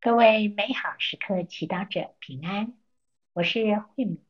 [0.00, 2.72] 各位美好时刻祈祷者平安，
[3.32, 4.24] 我是慧敏。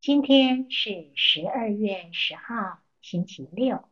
[0.00, 3.88] 今天是十二月十号，星期六。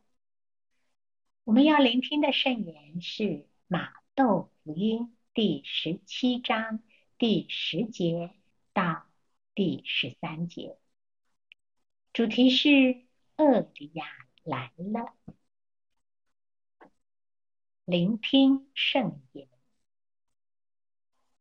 [1.45, 6.83] 我们要聆听的圣言是马窦福音第十七章
[7.17, 8.31] 第十节
[8.73, 9.05] 到
[9.53, 10.77] 第十三节，
[12.11, 13.05] 主题是
[13.37, 14.05] 厄里亚
[14.43, 15.15] 来了。
[17.85, 19.47] 聆听圣言。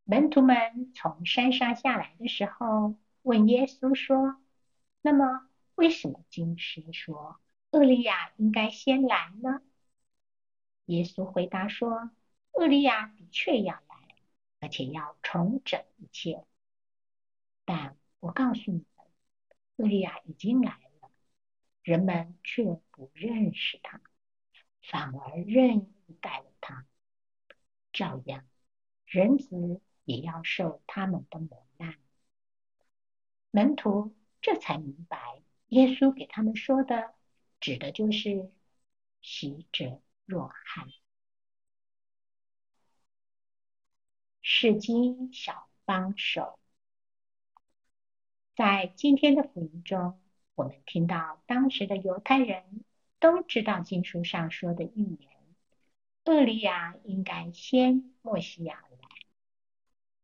[0.06, 4.36] 门徒们从山上下来的时候，问耶稣说
[5.00, 7.40] ：“那么，为什么经师说
[7.70, 9.62] 厄利亚应该先来呢？”
[10.84, 12.10] 耶稣回答说
[12.52, 14.14] ：“厄利亚的确要来，
[14.60, 16.44] 而且要重整一切。
[17.64, 19.06] 但我告诉你们，
[19.76, 21.10] 厄利亚已经来了，
[21.82, 24.02] 人们却不认识他，
[24.82, 26.84] 反而任意待了他。
[27.90, 28.44] 照样，
[29.06, 31.96] 人子。”也要受他们的磨难。
[33.50, 37.14] 门徒这才明白，耶稣给他们说的，
[37.60, 38.50] 指的就是
[39.22, 40.88] 喜者若翰。
[44.42, 46.58] 世经小帮手，
[48.54, 50.20] 在今天的福音中，
[50.54, 52.84] 我们听到当时的犹太人
[53.18, 55.30] 都知道经书上说的预言：
[56.24, 58.83] 厄利亚应该先莫西亚。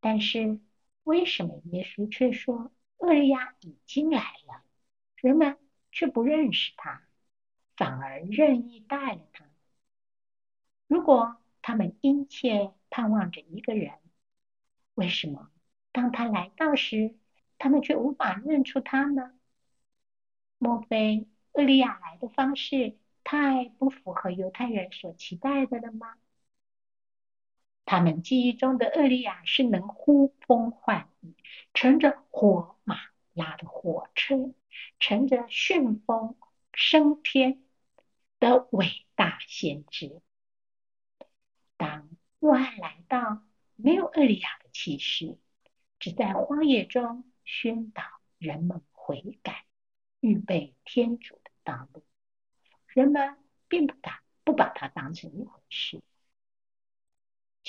[0.01, 0.59] 但是，
[1.05, 4.65] 为什么耶稣却说厄利亚已经来了？
[5.17, 5.59] 人们
[5.93, 7.03] 却不认识他，
[7.77, 9.45] 反而任意待了他。
[10.87, 13.93] 如果他们殷切盼望着一个人，
[14.95, 15.51] 为什么
[15.93, 17.15] 当他来到时，
[17.59, 19.33] 他们却无法认出他呢？
[20.59, 26.15] 莫非厄利亚来的方式太不符合犹太人所期待的了吗？
[27.91, 31.35] 他们记忆中的厄利亚是能呼风唤雨、
[31.75, 32.97] 乘着火马
[33.33, 34.55] 拉的火车、
[35.01, 36.37] 乘着旋风
[36.73, 37.65] 升天
[38.39, 40.23] 的伟大先知。
[41.77, 43.43] 当若翰来到，
[43.75, 45.37] 没有厄利亚的气势，
[45.99, 48.05] 只在荒野中宣导
[48.39, 49.65] 人们悔改、
[50.21, 52.05] 预备天主的道路，
[52.87, 56.01] 人们并不敢不把它当成一回事。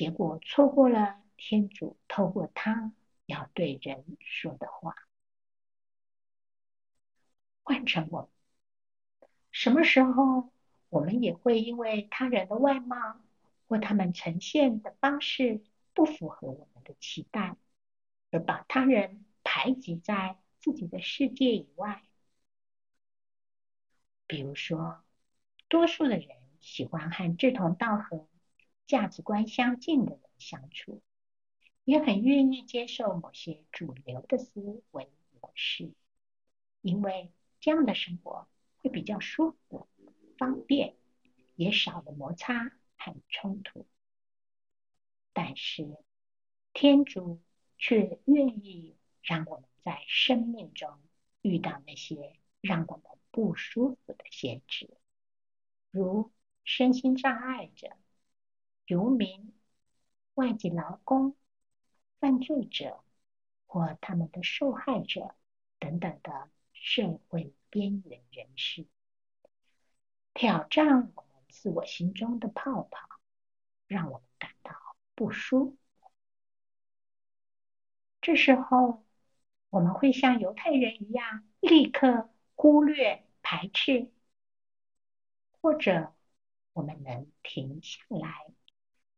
[0.01, 2.91] 结果错过了天主透过他
[3.27, 4.95] 要对人说的话。
[7.61, 8.27] 换成我，
[9.51, 10.49] 什么时候
[10.89, 13.21] 我们也会因为他人的外貌
[13.67, 15.61] 或他们呈现的方式
[15.93, 17.55] 不符合我们的期待，
[18.31, 22.01] 而把他人排挤在自己的世界以外？
[24.25, 25.03] 比如说，
[25.67, 26.27] 多数的人
[26.59, 28.27] 喜欢和志同道合。
[28.87, 31.01] 价值观相近的人相处，
[31.85, 35.09] 也很愿意接受某些主流的思维
[35.39, 35.93] 模式，
[36.81, 38.47] 因为这样的生活
[38.77, 39.87] 会比较舒服、
[40.37, 40.95] 方便，
[41.55, 43.87] 也少了摩擦和冲突。
[45.31, 45.97] 但是
[46.73, 47.41] 天主
[47.77, 50.99] 却愿意让我们在生命中
[51.41, 54.89] 遇到那些让我们不舒服的限制，
[55.89, 56.31] 如
[56.65, 57.95] 身心障碍者。
[58.91, 59.53] 游民、
[60.33, 61.37] 外籍劳工、
[62.19, 63.01] 犯罪者
[63.65, 65.33] 或他们的受害者
[65.79, 68.85] 等等的社会边缘人士，
[70.33, 73.07] 挑战我们自我心中的泡泡，
[73.87, 74.73] 让我们感到
[75.15, 76.11] 不舒服。
[78.19, 79.05] 这时候，
[79.69, 84.11] 我们会像犹太人一样，立刻忽略、排斥，
[85.61, 86.13] 或者
[86.73, 88.51] 我们能停下来。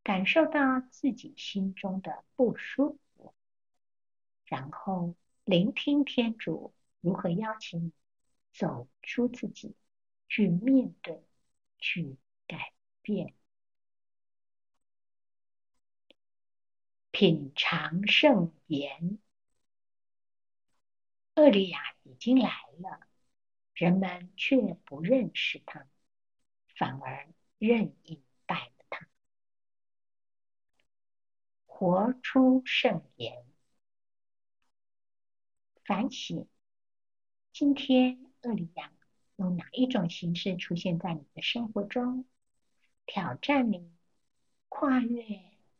[0.03, 3.33] 感受到自己心中的不舒服，
[4.45, 5.15] 然后
[5.45, 7.93] 聆听天主如何邀请你
[8.51, 9.75] 走出自己，
[10.27, 11.23] 去面对，
[11.77, 13.33] 去改变。
[17.11, 19.19] 品尝圣言，
[21.35, 22.49] 厄利亚已经来
[22.79, 23.07] 了，
[23.73, 25.87] 人们却不认识他，
[26.75, 27.27] 反而
[27.59, 28.21] 任意。
[31.75, 33.43] 活出圣言，
[35.83, 36.47] 反省。
[37.51, 38.93] 今天厄里亚
[39.37, 42.25] 用哪一种形式出现在你的生活中？
[43.07, 43.91] 挑战你，
[44.69, 45.23] 跨越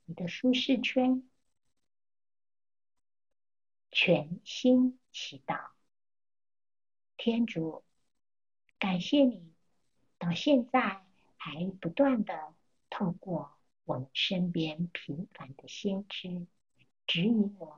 [0.06, 1.30] 你的舒适圈。
[3.92, 5.70] 全心祈祷，
[7.18, 7.84] 天主，
[8.80, 9.54] 感谢你
[10.18, 11.06] 到现在
[11.38, 12.56] 还不断的
[12.90, 13.56] 透过
[13.86, 16.48] 我们身边平凡的先知，
[17.06, 17.78] 指引我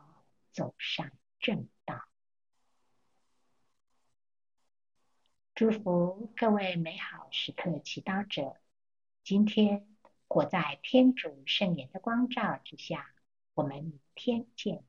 [0.52, 2.08] 走上正道。
[5.54, 8.58] 祝福各位美好时刻祈祷者，
[9.24, 9.88] 今天
[10.28, 13.12] 我在天主圣言的光照之下。
[13.54, 14.84] 我们明天见。